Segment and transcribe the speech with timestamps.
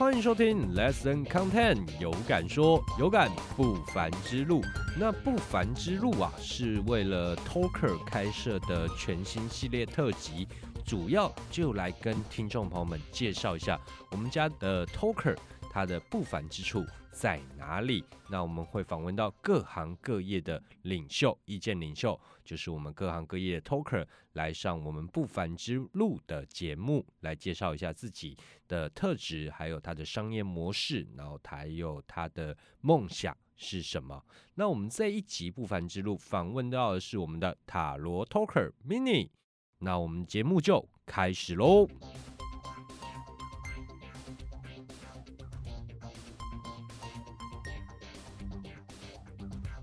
[0.00, 4.62] 欢迎收听 Lesson Content，有感说有感不凡之路。
[4.98, 10.48] 那不凡之路啊，是为了 Talker 开设的全新系列特辑，
[10.86, 13.78] 主要就来跟听众朋友们介绍一下
[14.12, 15.36] 我们家的 Talker
[15.70, 18.04] 它的不凡之处在哪里。
[18.28, 28.36] 那我们会访问到各行各业的领袖、意见领袖，就是我们各行各业的 Talker 来上我们不凡之路的节目，来介绍一下自己
[28.68, 34.24] 的特质，还有他的商业模式，然后还有他的梦想是什么。
[34.54, 39.30] 那我们这一集不凡之路访问到的是我们的塔罗 Talker Mini，
[39.78, 41.88] 那我们节目就开始喽。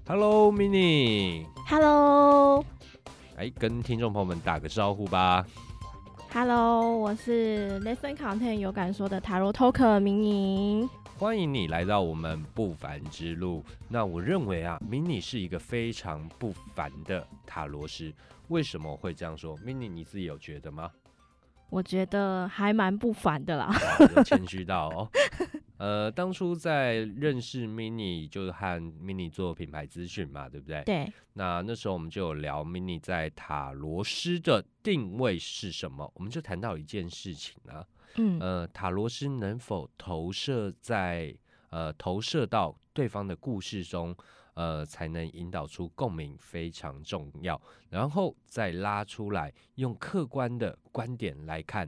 [0.07, 2.63] Hello Mini，Hello，Hello，
[3.35, 5.45] 哎，跟听众朋友们打个招呼吧。
[6.31, 10.89] Hello，我是 Listen Content 有感说的塔罗 Talker 明宁。
[11.17, 13.61] 欢迎你来到我们不凡之路。
[13.89, 18.13] 那我认为啊，Mini 是一个非常不凡的塔罗师。
[18.47, 20.89] 为什么我会这样说？Mini 你自己有觉得吗？
[21.69, 23.69] 我觉得还蛮不凡的啦。
[24.23, 25.09] 谦虚到哦。
[25.77, 30.83] 呃，当初在认识 Mini，就是和 Mini 做品牌咨询嘛，对不对？
[30.83, 41.35] 对，那那时候我们就有聊 Mini 在塔罗师的定位是什么，我们就谈到一件事情啊，嗯，呃，塔罗师能否投射在
[41.69, 44.15] 呃投射到对方的故事中，
[44.55, 47.61] 呃，才能引导出共鸣，非常重要。
[47.89, 51.87] 然后再拉出来，用客观的观点来看，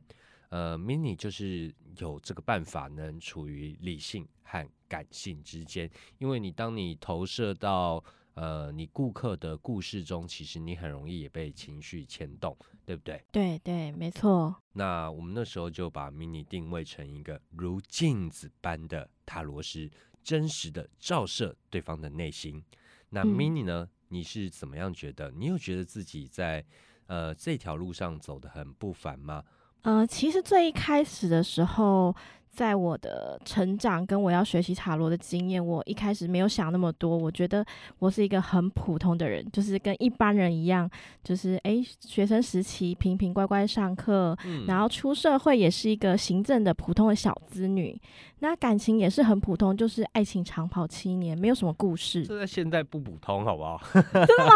[0.49, 5.89] 呃，mini 就是有这个办法，能处于理性和感性之间。
[6.17, 8.03] 因为你当你投射到
[8.35, 13.23] 呃你顾客的故事中，其实你很容易也被情绪牵动，对不对？
[13.31, 14.55] 对对，没错。
[14.73, 19.89] 那我们那时候就把 mini 定位成一个如镜子般的塔罗师，
[20.23, 22.63] 真实的照射对方的内心。
[23.09, 23.89] 那嗯 mini 呢？
[24.11, 25.29] 你是怎么样觉得？
[25.31, 26.65] 你有觉得自己在
[27.05, 29.43] 呃这条路上走得很不凡吗？
[29.83, 32.13] 呃，其实最一开始的时候，
[32.51, 37.17] 在我的成长跟我要学习塔罗的经验，我一开始没有想那么多。
[37.17, 37.65] 我觉得
[37.99, 40.89] 我是一个很普通的人，就是跟一般人一样，
[41.23, 47.99] 就是诶，学生时期平平乖乖上课，嗯然后出社会也是一个行政的普通的小资女，
[48.39, 52.25] 那感情也是很普通，就是爱情长跑七年，没有什么故事。
[52.25, 53.79] 这在现在不普通，好不好？
[53.93, 54.51] 真的吗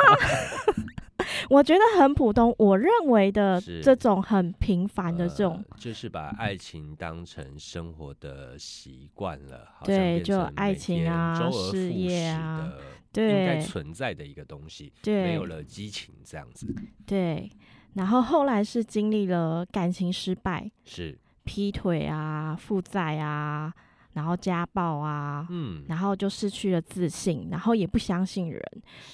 [1.50, 12.72] 我觉得很普通，我认为的这种很平凡的这种，呃就是把爱情当成生活的习惯了，好像对变就爱情啊事业啊
[13.12, 13.62] 的应该对。
[13.62, 15.24] 存在的一个东西，对。
[15.24, 16.66] 没有了激情这样子，
[17.06, 17.52] 对。
[17.96, 21.18] 然后后来是经历了感情失败、是。
[21.44, 23.72] 劈腿啊、负债啊，
[24.14, 28.64] 然后家暴啊，嗯，然后就失去了自信，然后也不相信人，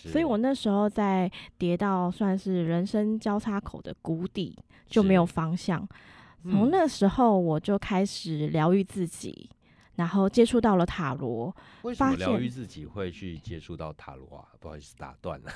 [0.03, 4.55] 所以我那时候在跌到算是人生交叉口的谷底，
[4.85, 5.85] 就没有方向。
[6.43, 9.49] 从嗯那时候我就开始疗愈自己，
[9.95, 11.53] 然后接触到了塔罗。
[11.83, 14.47] 为什么疗愈自己会去接触到塔罗啊？
[14.59, 15.51] 不好意思打断了，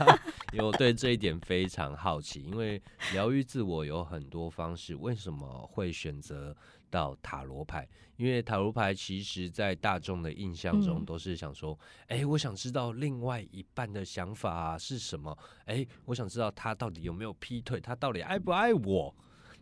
[0.52, 2.42] 因为我对这一点非常好奇。
[2.42, 2.80] 因为
[3.12, 6.56] 疗愈自我有很多方式，为什么会选择
[6.90, 7.86] 到塔罗牌？
[8.16, 15.36] 因为塔罗牌其实在大众的印象中嗯都是想说，哎、我想知道另外一半的想法、是什么？
[15.66, 19.14] 哎、我想知道他到底有没有劈腿，他到底爱不爱我？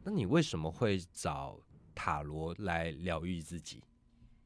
[0.04, 1.58] 那你为什么会找
[1.94, 3.82] 塔罗来疗愈自己？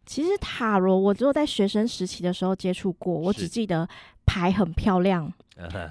[0.06, 3.86] 其实塔罗我只有在学生时期的时候接触过，我只记得
[4.24, 5.30] 牌很漂亮，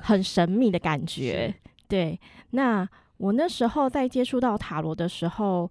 [0.02, 1.54] 很神秘的感觉。
[1.88, 2.20] 对，
[2.52, 5.70] 那我那时候在接触到塔罗的时候，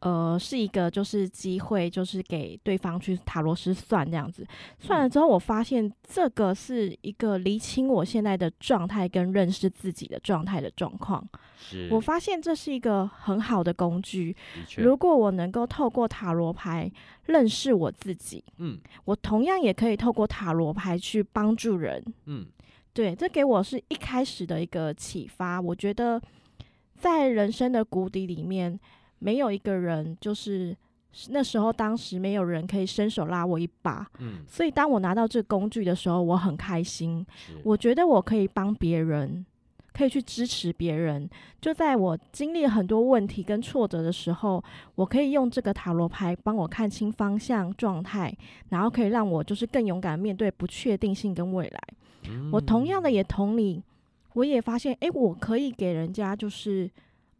[0.00, 4.46] 呃，是一个就是机会，就是给对方去塔罗师算这样子。
[4.78, 11.26] 算了之后，我发现这个是一个厘清我现在的状态跟认识自己的状态的状况。
[11.58, 14.36] 是，我发现这是一个很好的工具。
[14.76, 16.90] 如果我能够透过塔罗牌
[17.24, 22.04] 认识我自己，嗯我同样也可以透过塔罗牌去帮助人。
[22.26, 22.46] 嗯，
[22.92, 25.60] 对，这给我是一开始的一个启发。
[25.60, 26.20] 我觉得
[26.98, 28.78] 在人生的谷底里面，
[29.26, 30.76] 没有一个人就是
[31.30, 34.06] 那时候当时没有人可以伸手拉我一把。
[34.20, 37.26] 嗯，所以当我拿到这个工具的时候，我很开心。
[37.34, 39.44] 是，我觉得我可以帮别人，
[39.92, 41.28] 可以去支持别人。
[41.60, 44.62] 就在我经历很多问题跟挫折的时候，
[44.94, 48.32] 我可以用这个塔罗牌帮我看清方向、状态，
[48.68, 51.80] 然后可以让我就是更勇敢面对不确定性跟未来。
[52.52, 53.82] 我同样的嗯也同理，
[54.34, 56.90] 我也发现，诶，我可以给人家就是，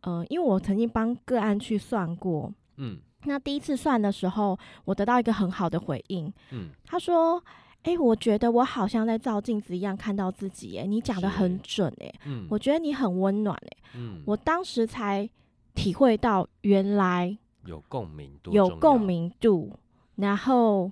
[0.06, 6.32] 呃，因为我曾经帮个案去算过，嗯，那第一次算的时候，我得到一个很好的回应。
[6.52, 7.42] 嗯，他说
[7.82, 10.78] ：“哎，我觉得我好像在照镜子一样看到自己。
[10.78, 11.92] 哎，你讲的很准。
[12.00, 13.56] 哎，嗯，我觉得你很温暖。
[13.56, 15.28] 哎，嗯，我当时才
[15.74, 19.72] 体会到，原来有共鸣度，有共鸣度。
[20.14, 20.90] 然后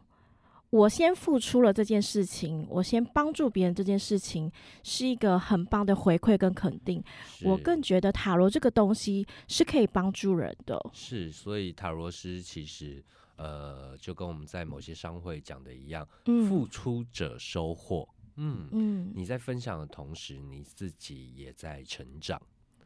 [0.74, 4.50] 我先付出了这件事情，我先帮助别人这件事情，
[4.82, 7.02] 是一个很棒的回馈跟肯定。
[7.42, 10.76] 我更觉得塔罗这个东西是可以帮助人的。
[10.92, 13.04] 是，所以塔罗师其实。
[13.36, 16.06] 呃，就跟我们在某些商会讲的一样，
[16.48, 18.08] 付出者收获。
[18.36, 22.40] 嗯嗯，你在分享的同时，你自己也在成长。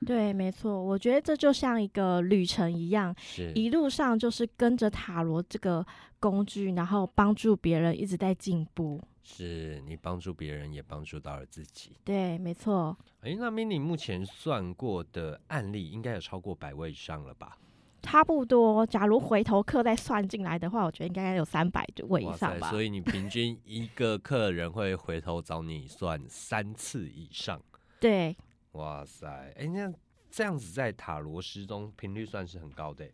[0.06, 5.84] 对，没错，我觉得这就像一个旅程一样，是一路上就是跟着塔罗这个
[6.20, 9.02] 工具，然后帮助别人一直在进步。
[9.22, 11.92] 是你帮助别人，也帮助到了自己。
[12.04, 12.96] 对，没错。
[13.20, 17.58] 哎，那 mini 目前算过的案例，应该有超过百位以上了吧？
[18.00, 22.70] 差不多，假如回头客再算进来的话，我觉得应该有三百位以上吧。
[22.70, 27.60] 所以你平均一个客人会回头找你算三次以上。
[28.00, 28.34] 对，
[28.78, 29.26] 哇塞，
[29.56, 29.92] 哎，那
[30.30, 33.08] 这样子在塔罗师中频率算是很高的，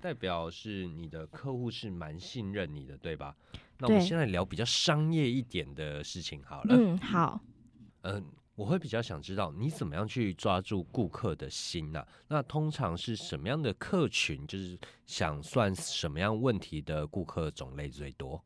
[0.00, 3.36] 代表是你的客户是蛮信任你的，对吧？
[3.78, 6.76] 那我们现在聊比较商业一点的事情好了。
[6.76, 7.40] 嗯，好。
[8.02, 8.24] 嗯。
[8.58, 12.04] 我会比较想知道你怎么样去抓住顾客的心呐？
[12.26, 14.76] 那通常是什么样的客群，就是
[15.06, 18.44] 想算什么样问题的顾客种类最多？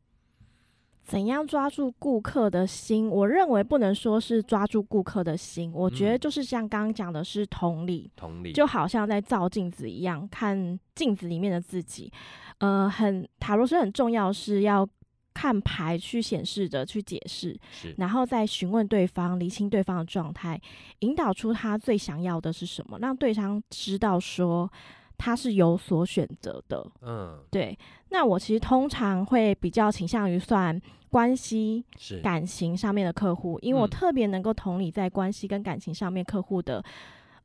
[1.03, 3.09] 怎样抓住顾客的心？
[3.09, 12.11] 我认为不能说是抓住顾客的心，我觉得就是像刚刚讲的是同理，同理，就好像在照镜子一样，看镜子里面的自己。
[12.59, 14.87] 呃，很塔罗是很重要，是要。
[15.35, 17.59] 看牌去显示的，去解释，
[17.97, 20.61] 然后再询问对方，厘清对方的状态，
[20.99, 24.71] 引导出他最想要的是什么，让对方知道说
[25.17, 26.85] 他是有所选择的。
[27.01, 27.77] 嗯，对。
[28.09, 30.79] 那我其实通常会比较倾向于算
[31.09, 31.83] 关系、
[32.21, 36.83] 感情上面的客户，因为我特别能够同理在关系跟感情上面客户的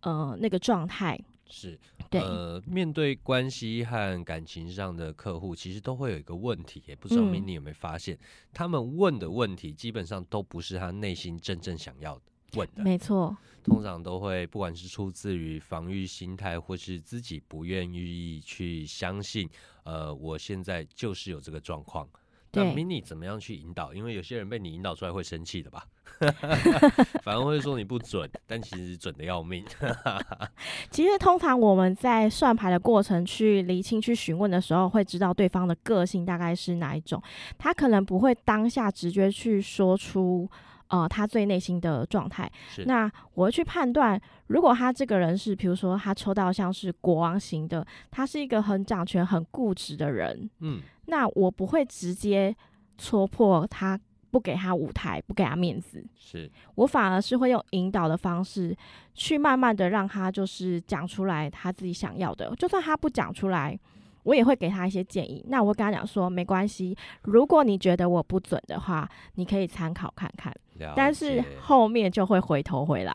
[0.00, 1.18] 呃那个状态。
[1.50, 1.78] 是，
[2.10, 8.18] 对呃，面对关系和感情上的客户，其实都会有一个问题，也不知道 mini 有没有发现，
[8.52, 12.22] 他们问的问题基本上都不是他内心真正想要的
[12.54, 12.82] 问的。
[12.82, 19.48] 没错，通常都会不管是出自于防御心态，或是自己不愿意去相信，
[19.84, 22.08] 呃，我现在就是有这个状况。
[22.52, 23.92] 那 mini 怎么样去引导？
[23.92, 25.84] 因为有些人被你引导出来会生气的吧？
[27.22, 29.62] 反而会说你不准，但其实准的要命。
[30.90, 37.22] 其实通常我们在算牌的过程去厘清、去询问的时候，会知道对方的个性大概是哪一种。
[37.58, 40.50] 他可能不会当下直接去说出
[40.88, 42.50] 呃他最内心的状态。
[42.86, 50.50] 那我会去判断，如果他这个人是，比如说他抽到像是国王型的，他是一个很掌权、很固执的人。
[50.60, 52.54] 嗯，那我不会直接
[52.96, 53.98] 戳破他。
[54.30, 58.76] 不给他舞台，不给他面子，是我反而是会用引导的方式，
[59.14, 62.54] 去慢慢的让他就是讲出来他自己想要的。
[62.56, 63.76] 就算他不讲出来，
[64.22, 65.44] 我也会给他一些建议。
[65.48, 70.54] 那我会跟他讲说，没关系，如果你觉得我不准的话，你可以参考看看。
[70.94, 73.14] 但是后面就会回头回来，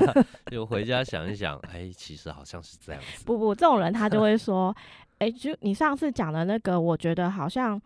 [0.50, 3.24] 就回家想一想，哎，其实好像是这样子。
[3.24, 4.74] 不不，这种人他就会说，
[5.18, 7.80] 哎，就你上次讲的那个，我觉得好像。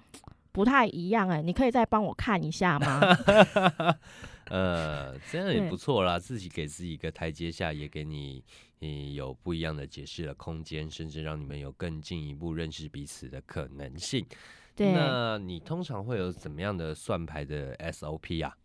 [0.50, 3.00] 不太一样哎，你可以再帮我看一下吗？
[4.50, 8.42] 呃，这样也不错啦，自己给自己一个台阶下，也给你
[8.80, 14.24] 你有不一样的解释的空间，甚至让你们有更进一步认识彼此的可能性。
[14.74, 18.56] 对，那你通常会有怎么样的算牌的 SOP 啊？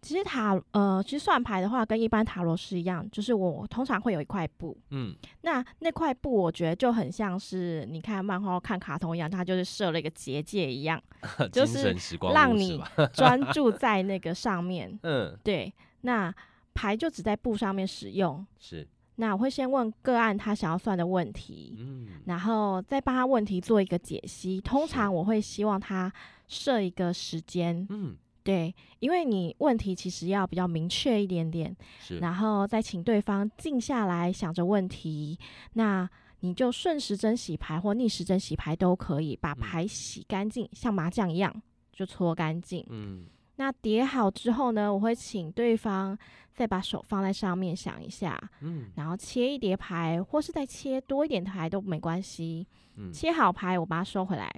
[0.00, 5.12] 其实塔呃，其实算牌的话，跟一般塔罗是一样，就是我通常会有一块布，嗯，
[5.42, 11.02] 那那块布我觉得就很像是你看漫画、看卡通一样，它就是设了一个结界一样，
[11.50, 11.92] 就是
[12.32, 12.80] 让你
[13.12, 16.32] 专注在那个上面，嗯，对，那
[16.74, 18.86] 牌就只在布上面使用，是，
[19.18, 26.12] 那我会先问个案他想要算的问题，嗯，然后再帮他问题做一个解析，通常我会希望他
[26.46, 28.16] 设一个时间，嗯。
[28.44, 31.76] 对，因为你问题其实要比较明确一点点，
[32.18, 35.38] 然后再请对方静下来想着问题，
[35.74, 36.08] 那
[36.40, 41.54] 你就顺时针洗牌或逆时针洗牌都可以，把牌洗干净，像麻将一样
[41.92, 42.82] 就搓干净。
[42.88, 43.26] 嗯，
[43.58, 46.16] 那叠好之后呢，我会请对方
[46.54, 52.66] 再把手放在上面想一下，嗯，然后切一叠牌，或是再切多一点牌都没关系。
[52.96, 54.48] 嗯，切好牌我把它收回来，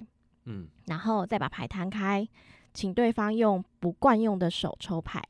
[0.45, 2.27] 嗯，然后再把牌摊开。
[2.73, 5.21] 请对方用不惯用的手抽牌，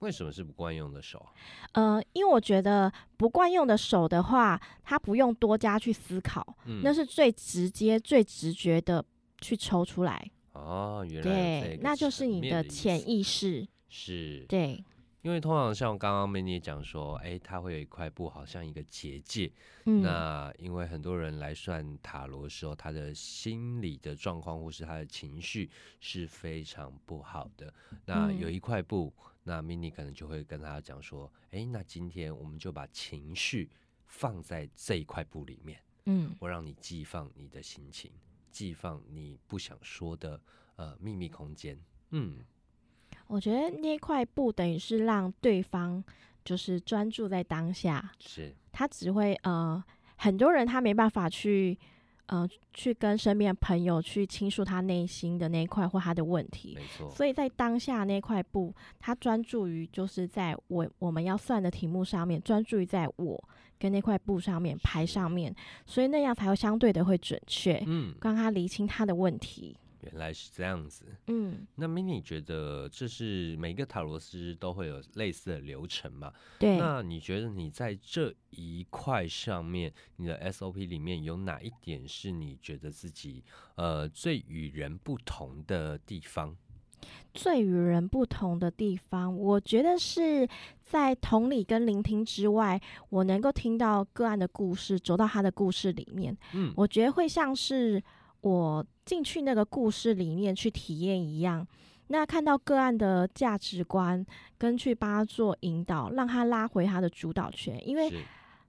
[0.00, 1.24] 为什么是不惯用的手？
[1.72, 9.04] 呃，因为我觉得不惯用的手的话，他不用多加去思考，那是最直接、最直觉的
[9.40, 10.28] 去抽出来。
[10.62, 11.22] 哦，原来
[11.60, 13.66] 对，那就是你的潜意识。
[13.88, 14.84] 是，对。
[15.22, 19.52] 因为通常像刚刚美妮讲说，哎，它会有一块布，好像一个结界。
[19.84, 25.68] 嗯，那因为很多人来算塔罗的时候，他的心理的状况或是他的情绪
[26.00, 27.70] 是非常不好的。
[28.06, 29.12] 那有一块布，
[29.42, 33.68] 那 mini 可能就会跟他讲说，哎，那今天我们就把情绪
[34.06, 35.78] 放在这一块布里面。
[36.06, 38.10] 嗯，我让你寄放你的心情，
[38.50, 40.40] 寄放你不想说的
[40.76, 41.78] 呃秘密空间。
[42.10, 42.38] 嗯。
[43.26, 46.02] 我觉得那块布等于是让对方
[46.44, 49.82] 就是专注在当下，是他只会呃，
[50.16, 51.78] 很多人他没办法去
[52.30, 57.10] 呃去跟身边朋友去倾诉他内心的那一块或他的问题，没错。
[57.10, 69.76] 所以在当下那块布，他专注于就是在我我们要算的题目上面，专注于在我跟那块布上面牌上面，所以那样才会相对的会准确，嗯，让他厘清他的问题。
[70.02, 76.32] 原来是这样子，嗯，那 mini 觉得这是每个塔罗斯都会有类似的流程嘛？
[76.58, 76.78] 对。
[76.78, 83.44] 那你觉得你在这一块上面，你的 SOP 里面有哪一点是你觉得自己
[83.76, 86.56] 呃最与人不同的地方？
[87.32, 90.48] 最与人不同的地方，我觉得是
[90.82, 96.36] 在同理跟聆听之外，我能够听到个案的故事，走到他的故事里面。
[96.54, 98.02] 嗯，我觉得会像是。
[98.42, 101.66] 我进去那个故事里面去体验一样，
[102.08, 104.24] 那看到个案的价值观，
[104.56, 107.80] 跟去帮他做引导，让他拉回他的主导权。
[107.86, 108.12] 因为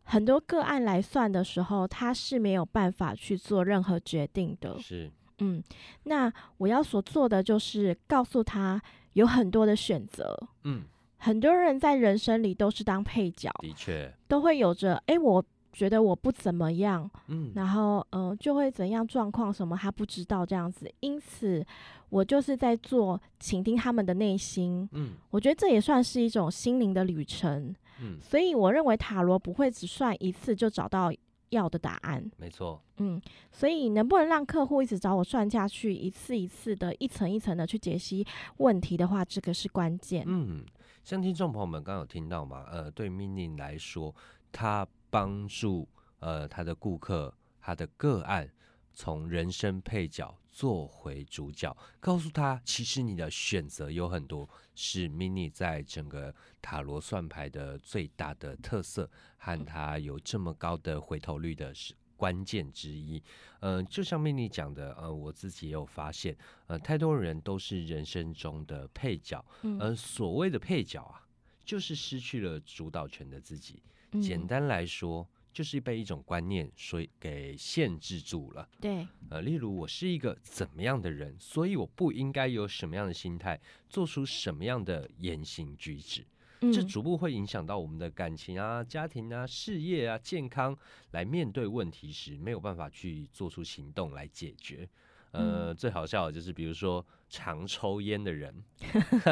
[0.04, 4.78] 很多个案来算的时候，他是没有办法去做任何决定的。
[4.80, 5.10] 是，
[5.40, 5.64] 嗯，
[6.04, 8.82] 那我要所做的就是告诉他
[9.14, 10.38] 有很多的选择。
[10.64, 10.84] 嗯，
[11.18, 15.44] 很多人在人生里都是当配角，的确都会有着哎我。
[15.74, 21.66] 觉得我不怎么样，嗯，然后嗯，就会怎样状况什么他不知道这样子，因此
[22.10, 31.10] 我就是在做倾听他们的内心，嗯，我觉得这也算是一种心灵的旅程，嗯，所以我认为塔罗不会只算一次就找到
[31.52, 38.26] 要的答案，没错，嗯，所以能不能让客户一直找我算下去，一次一次的一层一层的去解析
[38.58, 40.66] 问题的话，这个是关键，嗯，
[41.06, 44.14] 像听众朋友们刚有听到吗，呃，对 Mini 来说，
[44.52, 44.86] 他。
[45.12, 45.88] 帮助
[46.20, 48.52] 呃他的顾客，他的个案
[48.92, 63.24] 从人生配角做回主角，告诉他其实你的选择有很多，是 mini 在整个塔罗算牌的最大的特色，和他有这么高的回头率的是关键之一。
[63.62, 66.38] 嗯，就像 mini 讲的，呃，我自己也有发现，
[66.68, 71.26] 呃，太多人都是人生中的配角，嗯，所谓的配角啊，
[71.72, 73.82] 就是失去了主导权的自己。
[74.22, 78.68] 简单来说，就是被一种观念所给限制住了。
[78.82, 86.28] 对，呃，例如我是一个怎么样的人，所以我不应该有什么样的心态，做出什么样的言行举止。
[86.74, 90.78] 这逐步会影响到我们的感情啊、家庭啊、事业啊、健康。
[91.12, 94.90] 来面对问题时，没有办法去做出行动来解决。
[95.32, 98.54] 呃，最好笑的就是，比如说常抽烟的人，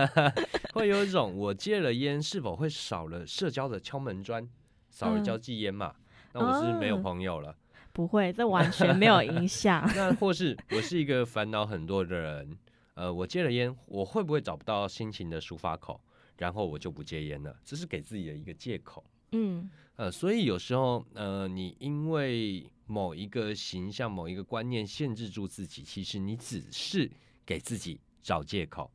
[0.73, 4.47] 会有一种我戒了烟，是否会少了社交的敲门砖？
[4.89, 5.93] 少了交际烟嘛，
[6.33, 7.55] 那我是没有朋友了。
[7.91, 9.83] 不会，这完全没有 影响。
[9.95, 12.57] 那 或是我是一个烦恼很多的人，
[12.95, 15.99] 呃，我戒了烟，我会不会找不到心情的抒发口，
[16.37, 17.55] 然后我就不戒烟了？
[17.63, 19.03] 这是给自己的一个借口。
[19.31, 27.09] 嗯，呃，所以有时候，呃，你因为某一个形象、某一个观念限制住自己，其实你只是
[27.45, 28.91] 给自己找借口。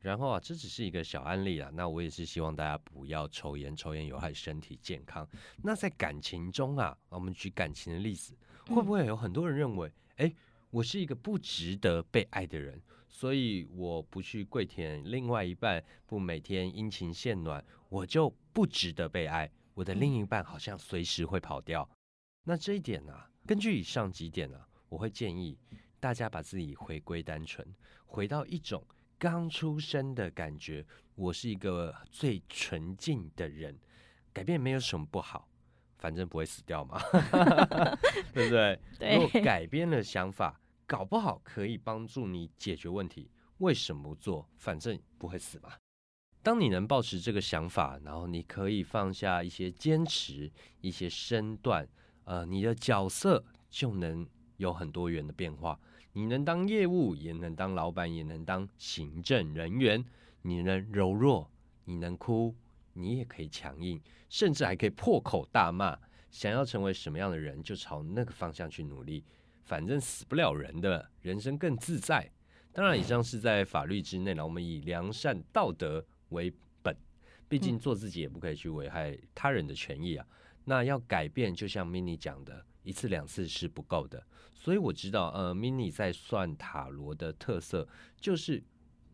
[0.00, 1.70] 然后啊，这只是一个小案例啊。
[1.74, 5.28] 那我也是希望大家不要抽烟，抽烟有害身体健康。
[5.62, 8.34] 那在感情中啊，我们举感情的例子，
[8.68, 10.32] 会不会有很多人认为，哎，
[10.70, 19.50] 我是一个不值得被爱的人，所以我不去跪舔另外一半，不每天殷勤献暖，我就不值得被爱。
[19.74, 21.86] 我的另一半好像随时会跑掉。
[22.44, 23.14] 那这一点呢，
[23.46, 25.58] 根据以上几点呢，我会建议
[25.98, 27.66] 大家把自己回归单纯，
[28.06, 28.84] 回到一种。
[29.18, 30.82] 刚出生的感觉，
[31.14, 33.78] 我是一个最纯净的人，
[34.32, 35.46] 改变没有什么不好，
[35.98, 36.98] 反正不会死掉嘛，
[38.32, 38.80] 对不对？
[39.14, 44.48] 如果改变了想法，搞不好可以帮助你解决问题，为什么不做？
[44.56, 45.74] 反正不会死嘛。
[46.42, 51.86] 当你能保持这个想法，然后你可以放下一些坚持，一些身段，
[52.30, 54.24] 呃，你的角色就能
[54.58, 55.76] 有很多元的变化。
[56.12, 60.04] 你能当业务，也能当老板，也能当行政人员。
[60.42, 61.50] 你能柔弱，
[61.86, 62.54] 你能哭，
[62.92, 65.98] 你也可以强硬，甚至还可以破口大骂。
[66.30, 69.24] 想要成为什么样的人，就朝那个方向去努力。
[69.64, 72.30] 反正死不了人的，人生更自在。
[72.72, 74.44] 当然，以上是在法律之内了。
[74.44, 76.96] 我们以良善道德为本，
[77.48, 80.24] 毕竟做自己也不可以去危害他人的权益啊。
[80.64, 84.24] 那要改变，就像 Mini 讲的，一次两次是不够的。
[84.54, 87.88] 所以我知道，呃，Mini 在算塔罗的特色
[88.20, 88.62] 就是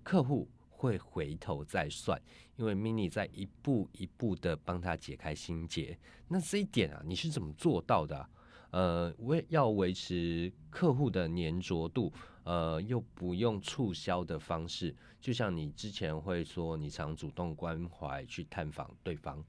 [0.02, 2.20] 客户会回头再算，
[2.56, 5.96] 因为 Mini 在一步一步的帮他解开心结。
[6.28, 8.28] 那这一点啊，你是怎么做到的？
[8.72, 12.12] 呃，维要维持客户的粘着度，
[12.42, 19.42] 呃，又不用促销的方式，就像你之前会说，你常主动关怀去探访对方。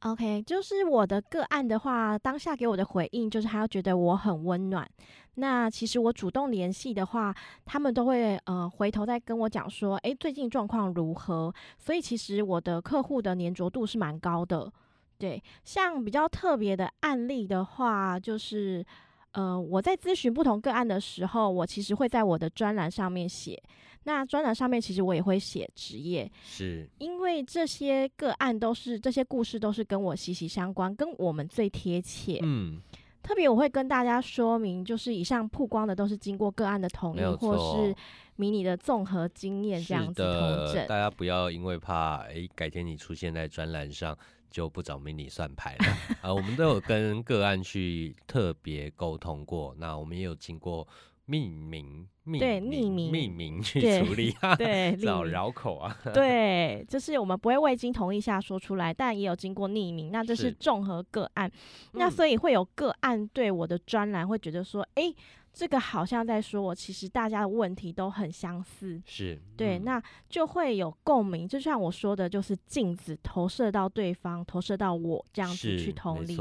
[0.00, 4.88] OK，就是我的个案的话，当下给我的回应就是他觉得我很温暖。
[5.34, 7.34] 那其实我主动联系的话，
[7.66, 11.52] 他们都会呃回头再跟我讲说，诶，最近状况如何？
[11.76, 14.72] 所以其实我的客户的粘着度是蛮高的。
[15.18, 18.82] 对，像比较特别的案例的话，就是，
[19.32, 23.62] 呃，我在咨询不同个案的时候，我其实会在我的专栏上面写。
[24.04, 32.40] 那专栏上面其实我也会写职业，是因为这些个案都是这些故事都是跟我息息相关，跟我们最贴切。
[32.42, 32.80] 嗯，
[33.22, 37.94] 特别我会跟大家说明，就是以上曝光的都是经过个案的同意，或是
[38.36, 40.86] 迷你的综合经验这样子同证。
[40.88, 44.16] 大家不要因为怕，哎，改天你出现在专栏上。
[44.50, 45.86] 就不找迷你算牌了
[46.22, 46.32] 啊！
[46.34, 50.86] 我们都有跟个案去特别沟通过，那我们也有经过
[51.28, 55.96] 匿名、对匿名、匿名去处理啊，对， 找绕口啊。
[56.12, 60.10] 对，就是我们不会未经同意下说出来，但也有经过匿名。
[60.10, 61.50] 那这是综合个案，
[61.92, 65.14] 那所以会有个案对我的专栏会觉得说，哎。
[65.52, 71.46] 这个好像在说我，其实大家的问题都很相似，是对，那就会有共鸣。
[71.46, 76.36] 就像我说的，就是镜子投射到对方，投射到我这样子去同理。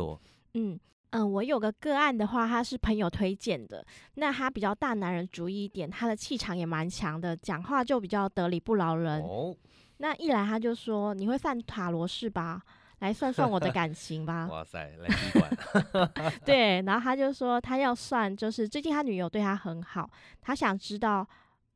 [0.54, 0.80] 嗯
[1.12, 9.19] 嗯，我有个个案的话，他是朋友推荐的，那他比较大男人主义一点，他的气场也蛮强的，讲话就比较得理不饶人。
[9.24, 9.56] 哦，
[9.98, 12.62] 那一来他就说：“你会算塔罗是吧？”
[13.00, 14.48] 来算算我的感情吧。
[14.52, 15.52] 哇塞，来踢馆。
[16.46, 20.10] 对，然后他就说他要算，就是最近他女友对他很好，
[20.42, 21.28] 他想知道，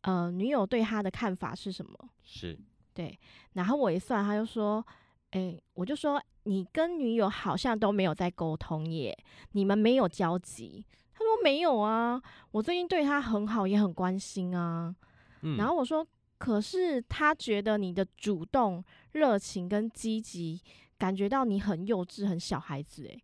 [0.02, 1.98] 呃，女友对他的看法是什么。
[2.24, 2.60] 是。
[2.94, 3.18] 对，
[3.54, 4.86] 然后我一算，他就说，
[5.32, 9.18] 哎，我就说你跟女友好像都没有在沟通耶，
[9.54, 10.86] 你们没有交集。
[11.14, 14.94] 他说没有啊，我最近对他很好，也很关心啊。
[15.42, 15.58] 嗯。
[15.58, 16.06] 然后我说，
[16.38, 18.84] 可是他觉得你的主动、
[19.14, 20.62] 热情跟积极。
[21.04, 23.24] 感觉到你很幼稚，很小孩子诶，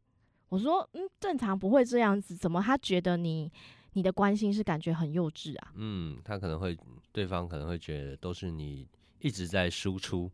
[0.49, 3.49] 我说嗯，正常不会这样子，怎么他觉得你
[3.93, 5.71] 你的关心是感觉很幼稚啊？
[5.75, 6.77] 嗯，他可能会
[7.13, 8.85] 对方可能会觉得都是你
[9.19, 10.29] 一直在输出，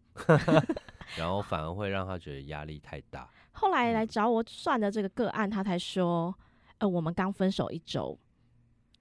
[1.15, 3.29] 然后反而会让他觉得压力太大。
[3.51, 6.33] 后来来找我算的这个个案，他才说，
[6.79, 8.17] 呃，我们刚分手一周，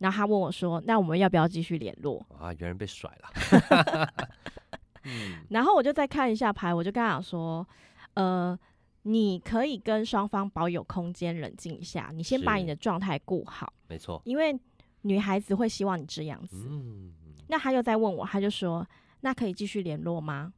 [0.01, 2.23] 然后他问我说，那我们要不要继续联络？
[2.39, 4.13] 啊，原来被甩了。
[5.05, 7.67] 嗯，然后我就再看一下牌，我就跟他讲说。
[8.15, 8.59] 呃，
[9.03, 12.11] 你可以跟双方保有空间，冷静一下。
[12.15, 14.21] 你先把你的状态顾好，没错。
[14.25, 14.59] 因为
[15.03, 16.67] 女孩子会希望你这样子。
[16.69, 17.13] 嗯。
[17.49, 18.87] 那他又在问我，他就说
[19.21, 20.55] ：“那可以继续联络吗？”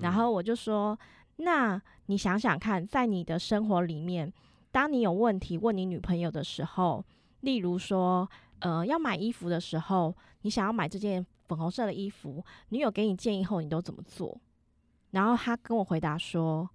[0.00, 0.98] 然后我就说
[1.36, 4.32] ：“那你想想看，在你的生活里面，
[4.70, 7.04] 当你有问题问你女朋友的时候，
[7.40, 8.26] 例如说，
[8.60, 14.40] 呃，要买衣服的时候，你想要买这件粉红色的衣服，女友给你建议后，你都怎么做？”
[15.10, 16.68] 然后他跟我回答说：“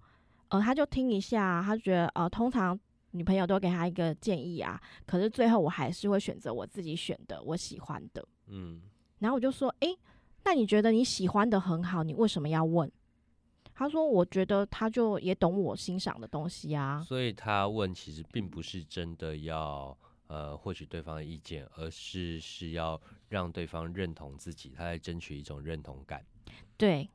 [0.48, 2.78] 呃，他就听一下，他觉得呃，通常
[3.12, 8.26] 女朋友都给他一个建议啊，可是最后我还是会选择我自己选的，我喜欢的。
[8.48, 8.82] 嗯，
[9.20, 9.96] 然后我就说：，诶，
[10.44, 12.90] 那你觉得你喜欢的很好，你为什么要问？
[13.74, 17.02] 他说：，我觉得他就也懂我欣赏的东西啊。
[17.02, 19.96] 所以他问其实并不是真的要
[20.28, 26.24] 呃获取对方的意见，而是是要让对方认同自己，他在争取一种认同感。
[26.76, 27.08] 对。”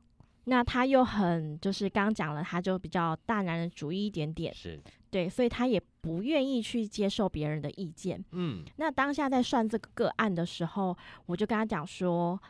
[0.46, 8.24] 那他又很就是刚刚讲了，他就比较大男人主义一点点，是对，所以他也不愿意去接受别人的意见。
[8.32, 12.42] 嗯，那当下在算这个个案的时候，我就跟他讲说，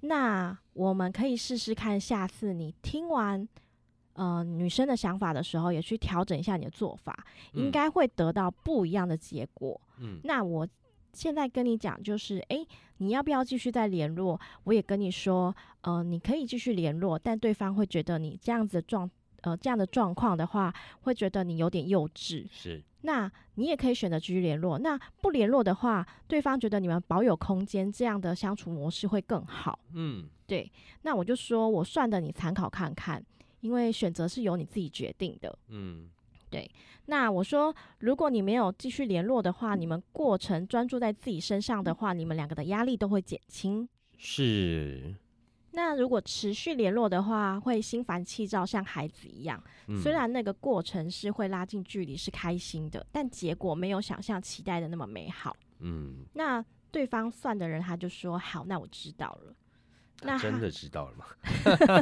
[0.00, 3.48] 那我们可以试试看，下次你听完
[4.12, 7.16] 呃女生的想法的时候，也去调整一下你的做法，
[7.52, 9.80] 应该会得到不一样的结果。
[9.98, 10.68] 嗯，那我。
[11.12, 12.64] 现在跟你讲，就是哎，
[12.98, 14.40] 你要不要继续再联络？
[14.64, 19.10] 我也跟你说，呃，你可以继续联络，但对方会觉得你这样子状，
[19.42, 22.46] 呃，这样的状况的话，会觉得你有点幼稚。
[22.50, 24.78] 是，那你也可以选择继续联络。
[24.78, 29.78] 那不联络的话，对方觉得你们保有空间，这样的相处模式会更好。
[29.94, 30.70] 嗯，对，
[31.02, 33.24] 那我就说我算的，你参考看看，
[33.60, 35.56] 因为选择是由你自己决定的。
[35.68, 36.08] 嗯，
[36.50, 36.70] 对。
[37.06, 43.88] 那我说，如果你没有继续联络的话，你们过程专注在自己身上的话，你们两个的压力都会减轻。
[44.16, 45.14] 是。
[45.72, 49.62] 那如果持续联络的话，会心烦气躁，像孩子一样。
[50.02, 55.56] 虽然那个过程是会拉近距离，是开心的，但结果没有想象期待的那么美好。
[55.78, 56.24] 嗯。
[56.32, 59.54] 那对方算的人他就说：“好，那我知道了。”
[60.22, 61.26] 那真的知道了吗？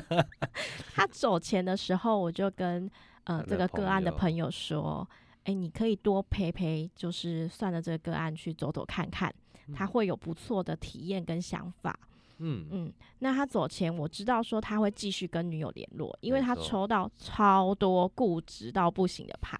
[0.94, 2.90] 他走前的时候，我就跟
[3.26, 5.08] 呃这个个案的朋友说
[5.44, 9.32] ：“哎，你可以多陪陪，就是算了这个个案去走走看看，
[9.72, 11.96] 他会有不错的体验跟想法。”
[12.38, 19.56] 嗯嗯，那他走前，我知道说他会继续跟女友联络，因为他抽到超多固执到不行的牌，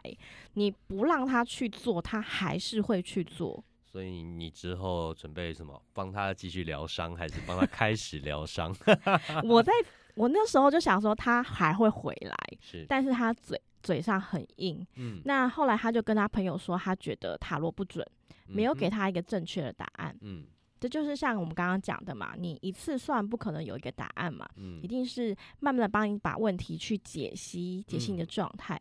[0.52, 3.64] 你不让他去做，他还是会去做。
[3.83, 5.81] 所以你之后准备什么？
[5.94, 8.76] 帮他继续疗伤，还是帮他开始疗伤？
[9.48, 9.72] 我在
[10.16, 14.85] 我那时候就想说他还会回来，是，但是他嘴嘴上很硬。
[14.96, 18.05] 嗯，那后来他就跟他朋友说，他觉得塔罗不准，
[18.46, 20.16] 没有给他一个正确的答案。
[20.22, 20.44] 嗯。
[20.79, 28.79] 这就是像我们刚刚讲的嘛，你一次算不可能有一个答案嘛，嗯，一定是慢慢的帮你把问题去解析，解析你的状态。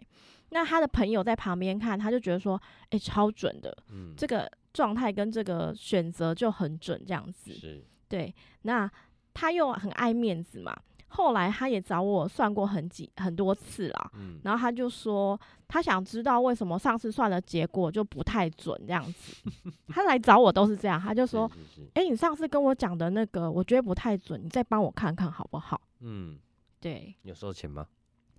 [0.50, 8.34] 那他的朋友在旁边看，他就觉得说，哎，超准的，嗯，这个状态跟这个选择就很准，这样子，是，对。
[8.64, 8.92] 那
[9.34, 10.78] 他又很爱面子嘛。
[11.08, 19.36] 后来他也找我算过很几很多次了，嗯，然后他就说他想知道为什么上次算的结果就不太准这样子。
[19.88, 21.50] 他来找我都是这样，他就说
[21.96, 26.38] ：“哎，你上次跟我讲的那个，我觉得不太准，你再帮我看看好不好？”嗯，
[26.82, 27.16] 对。
[27.24, 27.88] 有收钱吗？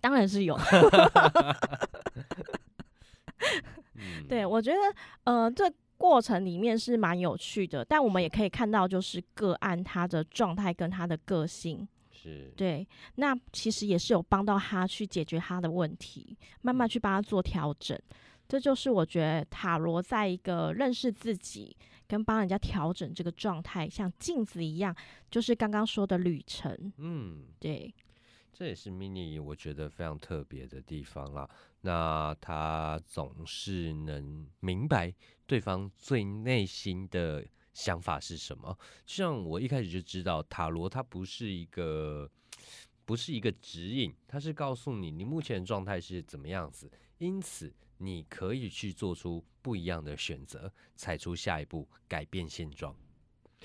[0.01, 0.59] 当然是有。
[4.29, 4.79] 对，我觉得
[5.25, 11.89] 呃，这过程里面是蛮有趣的，但我们也可以看到，就是个案他的状态跟他的个性。
[12.57, 17.99] 对，那其实也是有帮到他去解决他的问题，慢慢去帮他做调整。
[18.49, 21.77] 这就是我觉得塔罗在一个认识自己
[22.07, 24.95] 跟帮人家调整这个状态，像镜子一样，
[25.31, 26.93] 就是刚刚说的旅程。
[26.99, 27.93] 嗯，对，
[28.53, 31.49] 这也是 mini 我觉得非常特别的地方啦。
[31.81, 35.13] 那他总是能明白
[35.47, 37.45] 对方最内心的。
[37.77, 38.77] 想法是什么？
[39.05, 42.29] 像我一开始就知道塔罗，它不是一个，
[43.05, 52.97] 不是一个指引，它是告诉你你目前的状态是怎么样子，因此你可以去做出不一样的选择，踩出下一步，改变现状。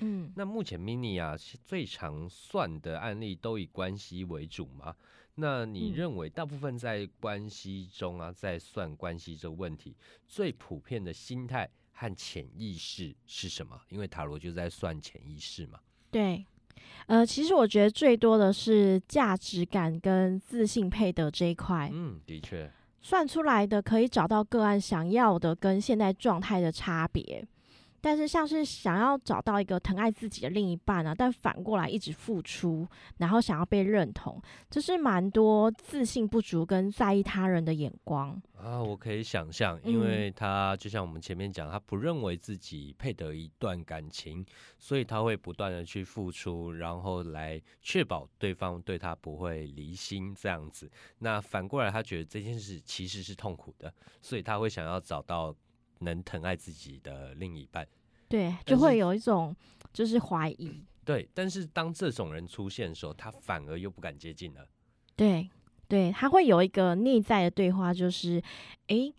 [0.00, 4.94] 嗯，那目前 mini 啊最常算的案例都以关系为主嘛？
[5.36, 9.96] 那你认为大部分在关系中啊，在算关系这个问题，
[10.28, 11.70] 最普遍的心态？
[12.02, 13.80] 和潜意识是什么？
[13.88, 15.78] 因为塔罗就在算潜意识嘛。
[16.10, 16.44] 对，
[17.06, 21.88] 呃，其实我觉得最多的是价值感跟自信配得这一块。
[21.92, 22.68] 嗯，的确，
[23.00, 27.46] 算出来的可以找到个案想要的跟现在状态的差别。
[28.02, 32.86] 但是，像是想要找到一个疼爱自己的另一半啊，但反过来一直付出，
[33.18, 38.82] 然后想要被认同，这是蛮多自信不足跟在意他人的眼光啊。
[38.82, 44.44] 我可以想象，因为他就像我们前面讲，他不认为自己配得一段感情，
[44.80, 50.90] 所以他会不断的去付出，然后来确保对方对他不会离心这样子。
[51.20, 55.54] 那反过来，他觉得这件事其实是痛苦的，所以他会想要找到。
[56.02, 57.86] 能疼爱自己的另一半，
[58.28, 59.54] 对，就会有一种
[59.92, 60.82] 就是怀疑。
[61.04, 64.66] 对，但是当这种人出现的时候，他反而又不敢接近了。
[65.16, 65.50] 对，
[65.88, 68.40] 对，他会有一个内在的对话，就是，
[68.86, 69.12] 哎，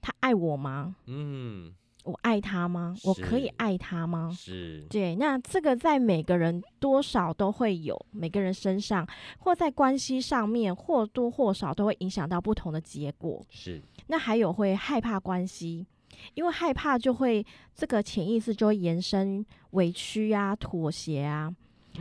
[0.00, 0.94] 他爱我吗？
[1.06, 2.94] 嗯，我爱他吗？
[3.04, 4.30] 我可以爱他吗？
[4.36, 13.42] 是，对，那这个在每个人多少都会有，每个人身上或在关系上面或多或少都会影响到不同的结果。
[13.48, 15.86] 是，那还有会害怕关系。
[16.34, 17.44] 因为害怕，就会
[17.74, 21.54] 这个潜意识就会延伸委屈啊、妥协啊。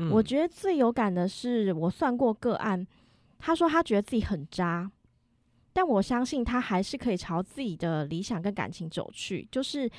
[0.09, 2.87] 我觉得最有感的是，我算过个案，
[3.37, 4.89] 他说他觉得自己很渣，
[5.73, 9.45] 但我相信他还是可以朝自己的理想跟感情走去。
[9.51, 9.91] 就是，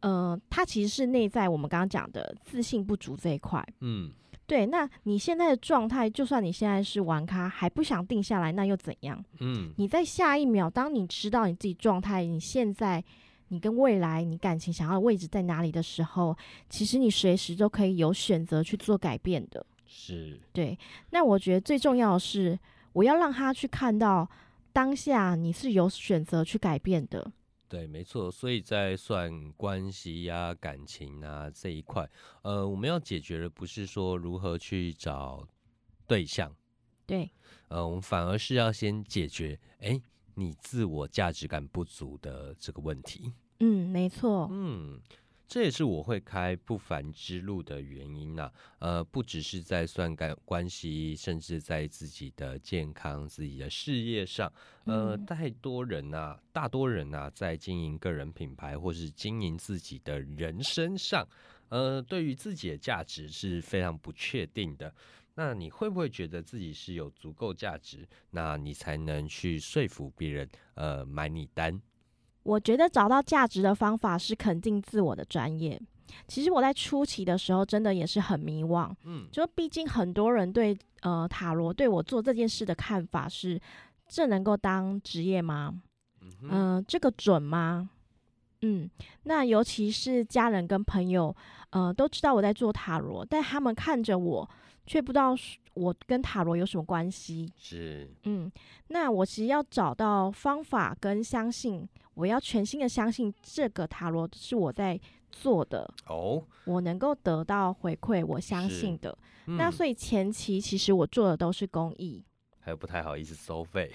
[0.00, 3.66] 呃，他其实是内在我们刚刚讲的自信不足这一块。
[3.80, 4.10] 嗯，
[4.46, 4.66] 对。
[4.66, 9.24] 那你现在的状态，就算你现在是玩咖，还不想定下来，那又怎样？
[9.40, 13.02] 嗯，你在下一秒，当你知道你自己状态，你现在。
[13.52, 16.34] 你跟未来，你感情想要的位置在哪里的时候，
[16.70, 19.64] 其实你随时都可以有选择去做改变的。
[19.84, 20.78] 是，对。
[21.10, 22.58] 那我觉得最重要的是，
[22.94, 24.26] 我要让他去看到
[24.72, 27.30] 当下你是有选择去改变的。
[27.68, 28.30] 对，没错。
[28.30, 32.08] 所以在算关系呀、感情啊这一块，
[32.40, 35.46] 呃，我们要解决的不是说如何去找
[36.06, 36.50] 对象。
[37.04, 37.30] 对，
[37.68, 40.00] 呃，我们反而是要先解决，哎，
[40.34, 43.32] 你自我价值感不足的这个问题。
[43.60, 44.48] 嗯，没错。
[44.50, 45.00] 嗯。
[45.48, 54.50] 这也是我会开不凡之路的原因呐，呃，不只是在算感关系，甚至在自己的健康、自己的事业上，
[54.86, 61.28] 呃，太多人呐，大多人呐，在经营个人品牌或是经营自己的人身上，
[61.68, 64.94] 呃，对于自己的价值是非常不确定的。
[65.34, 71.80] 那你会不会觉得自己是有足够价值，那你才能去说服别人，呃，买你单？
[72.42, 75.80] 我觉得找到价值的方法是肯定自我的专业。
[76.28, 83.58] 其实我在初期的时候真的也是很迷惘，嗯，就毕竟很多人对呃塔罗对我做这件事的看法是，
[84.08, 85.80] 这能够当职业吗？
[86.42, 87.88] 嗯，这个准吗？
[88.60, 88.90] 嗯，
[89.22, 91.34] 那尤其是家人跟朋友，
[91.70, 94.48] 呃，都知道我在做塔罗，但他们看着我，
[94.86, 95.34] 却不知道
[95.74, 97.50] 我跟塔罗有什么关系。
[97.56, 98.50] 是，嗯，
[98.88, 101.88] 那我其实要找到方法跟相信。
[102.14, 109.16] 我要全心的相信这个塔罗是我在做的哦，我能够得到回馈，我相信的。
[109.46, 112.22] 那所以前期其实我做的都是公益，
[112.60, 113.90] 还有不太好意思收费。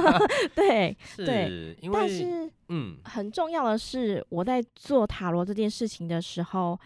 [0.56, 6.80] 对，对，但是嗯，很重要的是我在做塔罗这件事情的时候，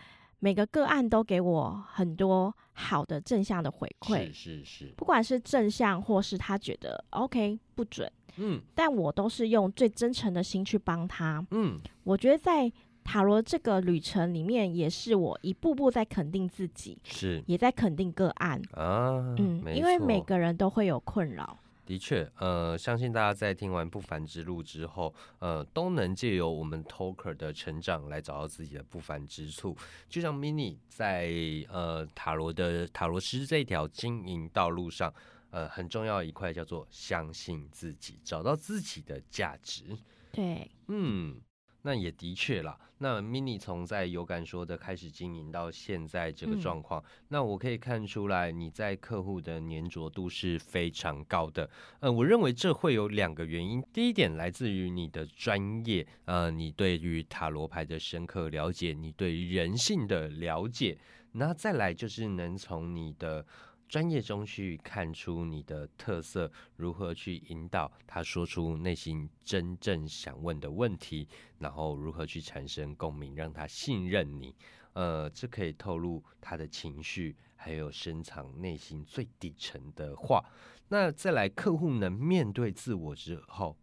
[0.45, 8.11] 每个个案都给我很多好的正向的回馈，是是是，不管是正向或是他觉得 OK 不准。
[8.39, 11.47] 嗯，但我都是用最真诚的心去帮他。
[11.53, 12.73] 嗯，我觉得在
[13.05, 19.37] 塔罗这个旅程里面，也是我一步步在肯定自己，是也在肯定个案啊。
[19.39, 21.57] 嗯，因为每个人都会有困扰。
[21.85, 29.77] 的确，呃，相信大家在听完不凡之路之后，呃，都能借由我们 Talker 的成长来找到自己的不凡之处。
[30.09, 31.31] 就像 Mini 在
[31.69, 35.13] 呃塔罗的塔罗师这条经营道路上。
[35.55, 39.85] 呃，很重要一块叫做相信自己，找到自己的价值。
[40.31, 41.39] 对，嗯，
[41.83, 42.79] 那也的确啦。
[42.99, 51.69] 那 mini 从在有感说的开始经营到现在这个状况，那我可以看出来你在客户的粘着度是非常高的。
[52.01, 53.83] 呃，我认为这会有两个原因。
[53.93, 60.97] 第一点来自于你的专业，呃，你对于塔罗牌的深刻了解，你对于人性的了解。
[61.33, 63.45] 那再来就是能从你的。
[63.93, 71.29] 专业中去看出你的特色，如何去引导他说出内心真正想问的问题，
[71.59, 74.57] 然后如何去产生共鸣，让他信任你。
[74.95, 80.43] 呃，这可以透露他的情绪，还有深藏内心最底层的话。
[80.89, 83.77] 那再来，客户能面对自我之后，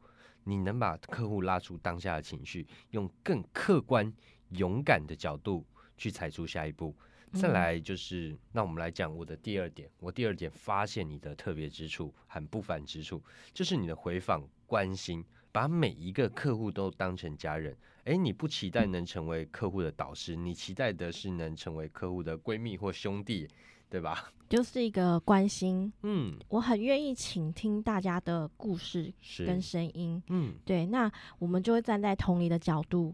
[0.44, 4.12] 你能把客户拉出当下的情绪，用更客观、
[4.54, 5.64] 勇敢的角度
[5.96, 6.98] 去踩出下一步。
[7.34, 9.90] 再来就是，那我们来讲我的第二点。
[10.00, 13.22] 我第二点发现你的特别之处，很不凡之处，
[13.54, 17.78] 就是你的回访关心，把每一个客户都当成家人。
[18.06, 23.48] 哎，你不期待能成为客户的导师，你期待的是能成为客户的闺蜜或兄弟，
[23.90, 24.32] 对吧？
[24.50, 25.94] 就是一个关心。
[26.02, 29.14] 嗯，我很愿意倾听大家的故事
[29.46, 30.20] 跟声音。
[30.30, 33.14] 嗯，对，那我们就会站在同理的角度。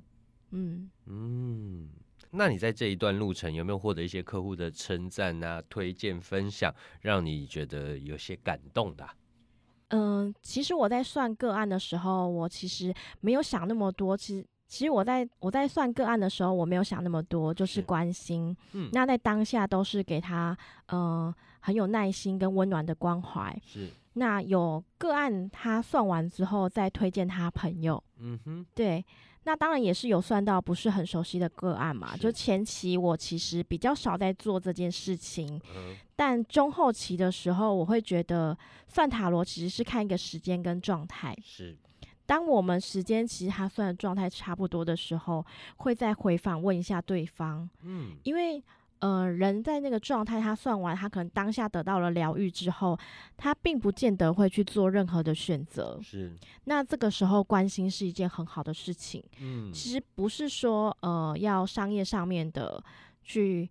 [0.52, 1.90] 嗯嗯。
[2.36, 9.08] 那你在这一段路程有没有获得一些客户的称赞啊、推荐、分享，让你觉得有些感动的？
[9.90, 14.18] 嗯，其实我在算个案的时候，我其实没有想那么多。
[14.18, 18.56] 其实，其实我在我在算个案的时候，我没有想那么多，就是关心。
[18.74, 20.58] 嗯，那在当下都是给他，
[20.92, 23.56] 嗯，很有耐心跟温暖的关怀。
[23.64, 23.90] 是。
[24.14, 28.04] 那有个案他算完之后，再推荐他朋友。
[28.18, 29.06] 嗯哼，对。
[29.46, 35.62] 那当然也是有算到不是很熟悉的个案嘛，就前期我其实比较少在做这件事情，
[36.16, 41.36] 但中后期的时候，我会觉得算塔罗其实是看一个时间跟状态。
[41.44, 41.78] 是，
[42.26, 45.46] 当我们时间其实他算的状态差不多的时候，
[45.78, 47.70] 会再回访问一下对方。
[47.84, 48.64] 嗯，因为。
[49.06, 52.98] 呃，人在那个状态，他算完，他可能当下得到了疗愈之后，
[53.38, 56.00] 他并不见得会去做任何的选择。
[56.02, 59.24] 是，那这个时候关心是一件很好的事情。
[59.40, 62.84] 嗯，其实不是说呃要商业上面的
[63.22, 63.70] 去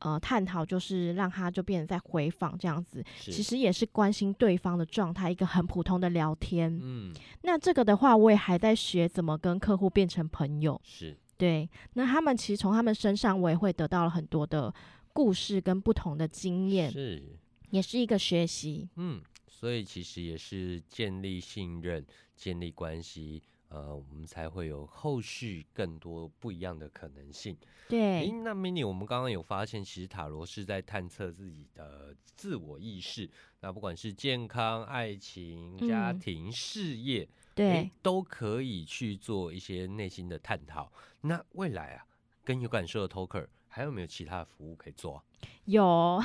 [0.00, 3.04] 呃探讨，就是让他就变成在回访这样子。
[3.20, 6.76] 其实也是关心对方的状态，一个很普通的聊天。
[6.82, 10.80] 嗯，那这个的话，我也还在学怎么跟客户变成朋友。
[10.82, 11.16] 是。
[11.36, 14.72] 对，那他们其实从他们身上，我也会得到了很多的
[15.12, 17.36] 故事跟不同的经验，是，
[17.70, 18.88] 也是一个学习。
[18.96, 22.04] 嗯，所以其实也是建立信任、
[22.36, 27.56] 建立关系，呃，我们才会有后续更多不一样的可能性。
[27.88, 33.28] 对，那 mini，我们刚刚有发现，其实塔罗是在探测自己的自我意识，
[33.60, 40.90] 那不管是健康、爱情、家庭、事业，对，都可以去做一些内心的探讨。
[41.20, 42.06] 那未来啊，
[42.44, 43.46] 跟有感受的 talker。
[43.74, 45.22] 还有没有其他的服务可以做？
[45.64, 46.20] 有，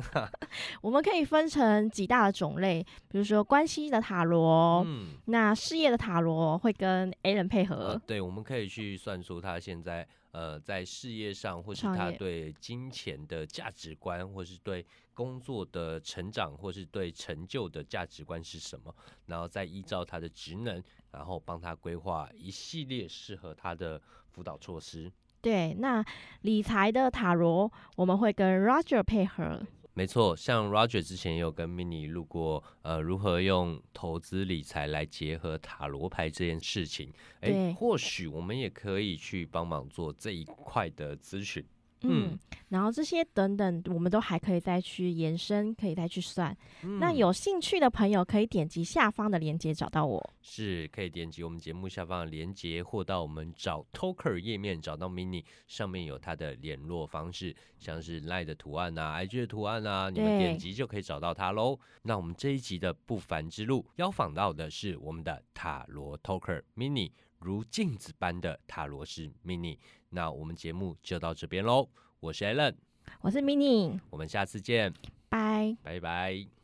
[0.82, 8.00] 我们可以分成几大的种类，比如说关系的塔罗，嗯，那事业的塔罗会跟 A 人配合。
[8.06, 18.94] 对，我们可以去算出他现在呃在事业上，或是他对金钱的价值观，或是对工作的成长，或是对成就的价值观是什么，
[19.26, 25.10] 然后再依照他的职能，然后帮他规划一系列适合他的辅导措施。
[25.44, 26.02] 对，那
[26.40, 29.60] 理财的塔罗我们会跟 Roger 配合。
[29.92, 37.12] 没错，像 Roger 之前也有跟 Mini 录过，呃，如何用投资理财来结合塔罗牌这件事情。
[37.42, 41.62] 哎，或许我们也可以去帮忙做这一块的咨询。
[42.10, 42.38] 嗯，
[42.68, 46.56] 然后这些等等，我们都还可以再去延伸，可以再去算。
[47.00, 61.78] 那有兴趣的朋友可以点击下方的链接找到我，是可以点击我们节目下方的链接，或到我们找 Talker 页面找到 Mini，上面有他的联络方式，像是 Line 的图案啊、IG 的图案啊，你们点击就可以找到他喽。
[62.02, 67.12] 那我们这一集的不凡之路邀访到的是我们的塔罗 Talker Mini。
[67.40, 69.76] 如镜子般的塔罗师 mini，
[70.14, 71.88] 那我们节目就到这边喽。
[72.20, 72.76] 我是 Allen，
[73.20, 74.94] 我是 mini，我们下次见，
[75.28, 76.63] 拜拜拜。